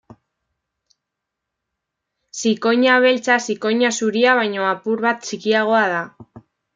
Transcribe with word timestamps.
Zikoina 2.39 2.95
beltza 3.05 3.37
zikoina 3.49 3.91
zuria 3.99 4.33
baino 4.43 4.65
apur 4.71 5.05
bat 5.09 5.21
txikiagoa 5.27 5.83
da. 5.97 6.01